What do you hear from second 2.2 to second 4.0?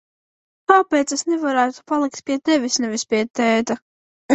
pie tevis, nevis pie tēta?